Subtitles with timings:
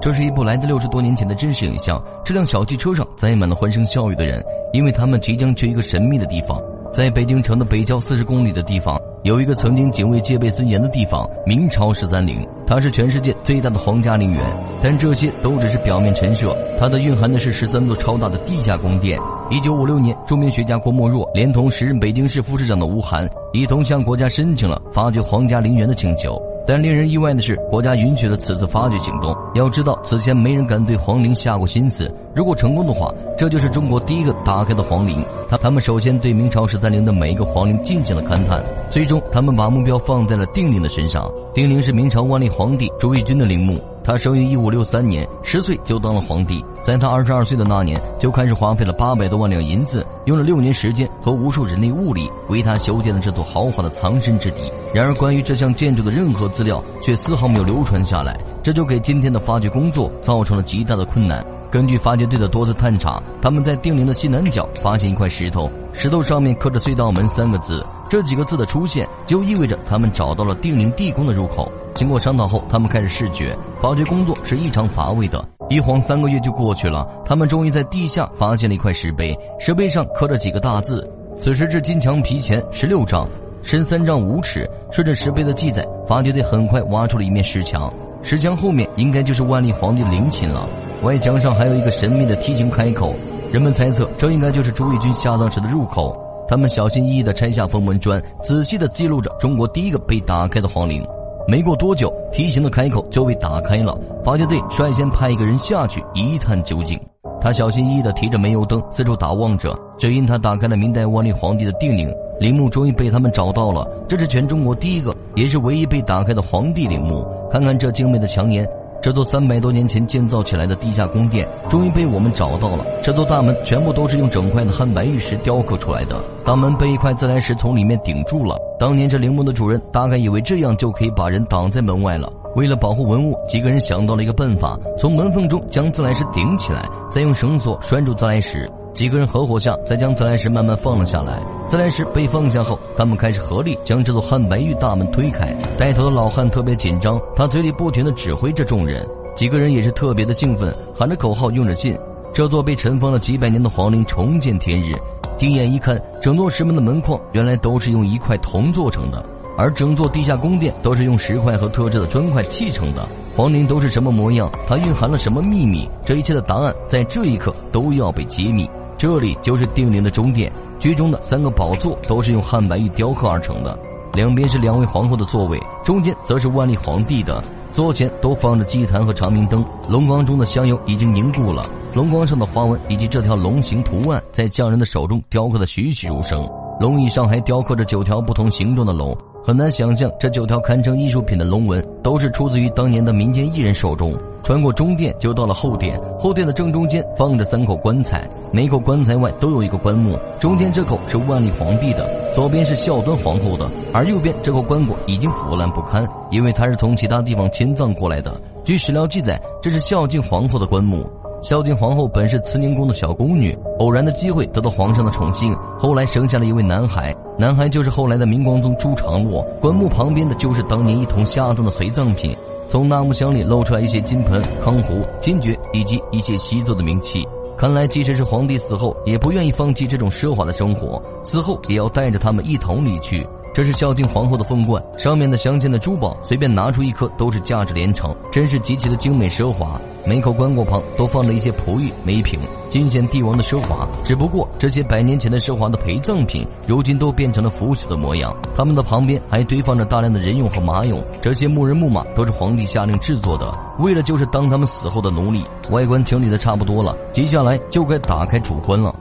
[0.00, 2.00] 这是一部来自六十多年前的真实影像。
[2.24, 4.40] 这辆小汽车上载满了欢声笑语的人，
[4.72, 6.62] 因为他们即将去一个神秘的地方。
[6.92, 12.46] 在北京城的北郊四十公里的地方，有一个曾经警卫戒备森严的地方——明朝十三陵。
[12.66, 14.44] 它是全世界最大的皇家陵园，
[14.80, 16.56] 但这些都只是表面陈设。
[16.78, 19.20] 它的蕴含的是十三座超大的地下宫殿。
[19.50, 26.40] 一九五六年，著名学家郭沫若连同时任北京市副市长的吴晗，一同向国家申请了发掘皇家陵园的请求。
[26.70, 29.36] 但令人意外的是，国家允许了此次发掘行动。
[29.56, 32.08] 要知道，此前没人敢对皇陵下过心思。
[32.32, 35.20] 如果成功的话，这就是中国第一个打开的皇陵。
[35.48, 41.28] 他他们首先对明朝十三陵的每一个皇陵进行了勘探，最终他们把目标放在了定陵的身上。
[41.52, 43.76] 定陵是明朝万历皇帝朱翊钧的陵墓。
[44.02, 46.64] 他生于一五六三年，十岁就当了皇帝。
[46.82, 54.72] 在他二十二岁的那年，就开始花费了八百多万两银子，用了六年时间和无数人力物力，为他修建了这座豪华的藏身之地。
[54.94, 61.44] 然而，关于这项建筑的任何资料却丝毫没有流传下来，这就给今天的发掘工作造成了极大的困难。
[61.70, 67.84] 根据发掘队的多次探查，他们在定陵的西南角发现一块石头，石头上面刻着“隧道门”三个字。
[68.10, 71.70] 这几个字的出现，就意味着他们找到了定陵地宫的入口。
[71.94, 73.56] 经过商讨后，他们开始试掘。
[73.80, 77.06] 发掘工作是异常乏味的，一晃三个月就过去了。
[77.24, 81.08] 他们终于在地下发现了一块石碑，石碑上刻着几个大字
[81.38, 83.28] ：“此时至金墙皮前十六丈，
[83.62, 87.88] 深三丈五尺。”顺着石碑的记载，发掘队很快挖出了一面石墙。
[88.24, 90.66] 石墙后面应该就是万历皇帝陵寝了。
[91.04, 93.14] 外墙上还有一个神秘的梯形开口，
[93.52, 96.26] 人们猜测这应该就是朱翊钧下葬时的入口。
[96.50, 101.00] 他们小心翼翼地拆下封文砖，仔细地记录着中国第一个被打开的皇陵。
[101.46, 103.96] 没过多久，梯形的开口就被打开了。
[104.24, 107.00] 发掘队率先派一个人下去一探究竟。
[107.40, 109.78] 他小心翼翼地提着煤油灯，四处打望着。
[109.96, 113.88] 只因他打开了明代万历皇帝的定陵陵墓，终于被他们找到了。
[114.08, 117.24] 这是全中国第一个，也是唯一被打开的皇帝陵墓。
[117.48, 118.68] 看看这精美的墙檐。
[119.02, 122.84] 这座三百多年前建造起来的地下宫殿，终于被我们找到了。
[123.02, 128.56] 这座大门全部都是用整块的汉白玉石雕刻出来的，大门被一块自来石从里面顶住了。
[128.78, 132.30] 当年这陵墓的主人大概以为这样就可以把人挡在门外了。
[132.56, 138.70] 为了保护文物，几个人想到了一个办法：从门缝中将自来石顶起来，再用绳索拴住自来石。
[138.92, 141.40] 几个人合伙下，才将自来石慢慢放了下来。
[141.68, 145.56] 自来石被放下后，他们开始合力将这座汉白玉大门推开。
[145.78, 149.06] 带头的老汉特别紧张，他嘴里不停地指挥着众人。
[149.36, 151.96] 几个人也是特别的兴奋，喊着口号，用着劲。
[152.34, 154.94] 这座被尘封了几百年的皇陵重见天日。
[155.38, 159.24] 定眼一看，整座石门的门框原来都是用一块铜做成的，
[159.56, 163.08] 而整座地下宫殿都是用石块和特制的砖块砌成的。
[163.34, 164.50] 皇陵都是什么模样？
[164.66, 165.88] 它蕴含了什么秘密？
[166.04, 168.68] 这一切的答案在这一刻都要被揭秘。
[169.00, 173.78] 这里就是定陵的中殿，居中的三个宝座都是用汉白玉雕刻而成的，
[174.12, 177.42] 两边是两位皇后的座位，中间则是万历皇帝的。
[177.72, 186.46] 座前都放着祭坛和长明灯，龙光中的香油已经凝固了，龙光上的花纹以及这条龙形图案在匠人的手中雕刻的栩栩如生，
[186.78, 189.16] 龙椅上还雕刻着九条不同形状的龙。
[189.42, 194.14] 很难想象，这九条堪称艺术品的龙纹都是出自于当年的民间艺人手中。
[194.42, 196.00] 穿过中殿，就到了后殿。
[196.18, 200.18] 后殿的正中间放着三口棺材，每口棺材外都有一个棺木。
[200.38, 208.32] 中间这口是万历皇帝的，左边是孝端皇后的，而右边这口棺椁已经腐烂不堪，因为它是从其他地方迁葬过来的。
[208.64, 211.04] 据史料记载，这是孝敬皇后的棺木。
[211.42, 219.40] 孝敬皇后本是慈宁宫的小宫女，偶然的机会得到皇上的宠幸，后来生下了一位男孩，男孩就是后来的明光宗朱常洛。
[219.58, 222.36] 棺木旁边的就是当年一同下葬的随葬品，
[222.70, 227.26] 从纳木箱里露出来一些金盆、康壶、金爵以及一些稀做的名器。
[227.58, 233.26] 看来，即使是皇帝死后，也不愿意放弃这种奢华的生活，死后也要带着他们一同离去。
[233.52, 239.80] 这是孝敬皇后的凤冠，上面的镶嵌的珠宝，随便拿出一颗都是价值连城，真是极其的精美奢华。
[240.06, 243.86] 每口棺椁旁都放着一些璞玉、梅瓶，尽显帝王的奢华。
[244.04, 248.34] 只不过这些百年前的奢华的陪葬品，如今都变成了腐朽的模样。
[248.54, 255.44] 他们的旁边还堆放着大量的人俑和马俑，这些木人木马都是皇帝下令制作的，为了就是当他们死后的奴隶。
[255.70, 258.94] 外观清理的差不多了，接下来就该打开主棺了。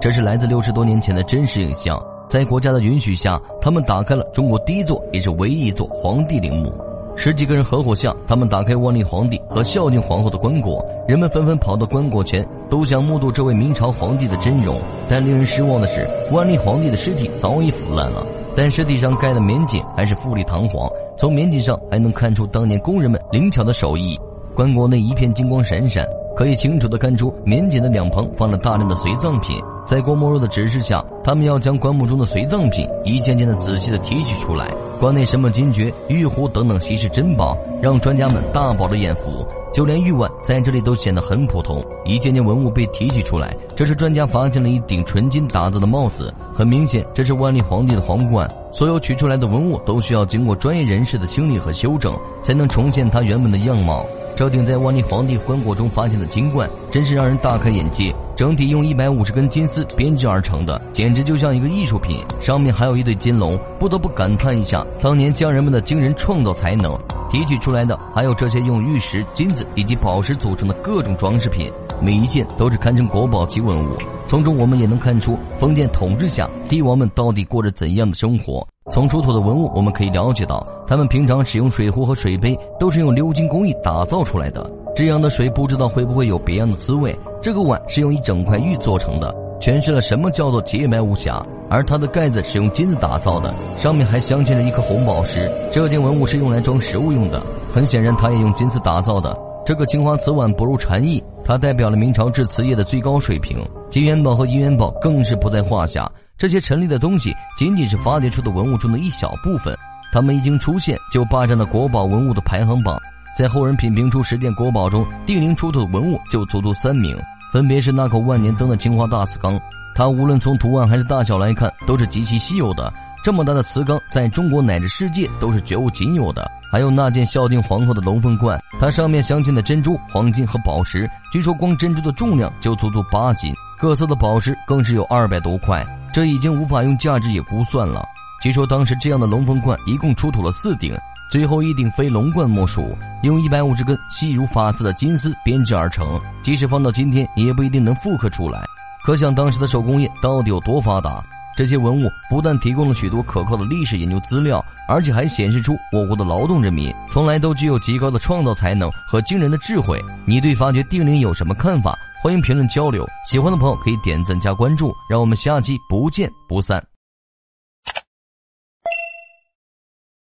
[0.00, 2.00] 这是来自六十多年前的真实影像。
[2.36, 6.70] 在国家的允许下，他们打开了中国第一座也是唯一一座皇帝陵墓。
[7.16, 10.78] 十几个人合伙下，他们打开万历皇帝和孝敬皇后的棺椁。
[11.08, 14.78] 人们纷纷跑到棺椁前，都想目睹这位明朝皇帝的真容。
[15.08, 20.86] 但令人失望的是，万历皇帝的尸体早已腐烂了，但尸体上盖的棉锦还是富丽堂皇。
[21.16, 24.14] 从棉锦上还能看出当年工人们灵巧的手艺。
[24.54, 26.06] 棺椁内一片金光闪闪，
[26.36, 29.56] 可以清楚地看出棉锦的两旁放了大量的随葬品。
[29.86, 34.68] 在郭沫若的指示下，他们要将棺木中的随葬品一件件的仔细的提取出来。
[34.98, 39.46] 棺内什么金爵、玉壶等等稀世珍宝，让专家们大饱了眼福。
[39.72, 41.84] 就连玉碗在这里都显得很普通。
[42.06, 48.50] 一件件文物被提取出来，这是专家发现了一顶纯金打造的帽子，很明显这是万历皇帝的皇冠。
[48.72, 54.04] 所有取出来的文物都需要经过专业人士的清理和修整，才能重现它原本的样貌。
[54.34, 58.14] 这顶在万历皇帝棺椁中发现的金冠，真是让人大开眼界。
[58.36, 62.22] 整体用一百五十根金丝编织而成的，简直就像一个艺术品。
[62.38, 66.94] 上面还有一对金龙，不得不感叹一下当年匠人们的惊人创造才能。
[67.30, 73.96] 提取出来的还有这些用玉石、金子以及宝石组成的各种装饰品，每一件都是堪称国宝级文物。
[74.26, 78.66] 从中我们也能看出封建统治下帝王们到底过着怎样的生活。
[78.92, 84.70] 从出土的文物，我们可以了解到，他们平常使用水壶和水杯都是用鎏金工艺打造出来的。
[84.96, 87.14] 这样的水不知道会不会有别样的滋味。
[87.42, 91.44] 这个碗是用一整块玉做成的，诠释了什么叫做洁白无瑕。
[91.68, 95.52] 而它的盖子是用金子打造的，上面还镶嵌着一颗红宝石。
[95.70, 97.42] 这件文物是用来装食物用的，
[97.74, 99.38] 很显然它也用金子打造的。
[99.66, 103.62] 这个青花瓷碗不入禅意，它代表了明朝制瓷业的最高水平。
[103.90, 106.10] 金元宝和银元宝更是不在话下。
[106.38, 109.76] 这些陈列的东西仅仅是发掘出的文物中的一小部分，
[110.10, 112.98] 它们一经出现就霸占了国宝文物的排行榜。
[113.36, 117.14] 在后人品评出十件国宝中，定陵出土的文物就足足三名，
[117.52, 119.60] 分别是那口万年灯的青花大瓷缸，
[119.94, 122.90] 它无论从图案还是大小来看都是极其稀有的。
[123.22, 126.50] 这么大的瓷缸，在中国乃至世界都是绝无仅有的。
[126.72, 135.84] 还有那件孝敬皇后的龙凤冠，它上面镶嵌的珍珠、黄金和宝石，据说光珍珠的重量就足足八斤，各色的宝石更是有二百多块。
[136.10, 138.02] 这已经无法用价值也估算了。
[138.40, 140.96] 据说当时这样的龙凤冠一共出土了四顶，
[141.30, 148.64] 最后一顶非龙冠莫属，用一百五十根细如发丝的金丝编织而成，即使放到今天也不一定能复刻出来。
[149.04, 151.24] 可想当时的手工业到底有多发达？
[151.56, 159.98] 这些文物不但提供了许多可靠的历史研究资料，而且还显示出我国的劳动人民从来都具有极高的创造才能和惊人的智慧。
[160.26, 161.96] 你对发掘定陵有什么看法？
[162.22, 166.95] 欢迎评论交流，喜欢的朋友可以点赞加关注，让我们下期不见不散。